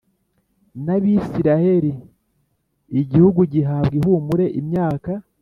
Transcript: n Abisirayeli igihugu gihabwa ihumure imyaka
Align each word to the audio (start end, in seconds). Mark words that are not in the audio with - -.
n 0.85 0.87
Abisirayeli 0.95 1.91
igihugu 3.01 3.41
gihabwa 3.53 3.93
ihumure 3.99 4.45
imyaka 4.61 5.11